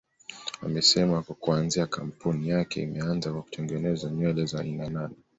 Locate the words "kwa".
1.23-1.35, 3.31-3.41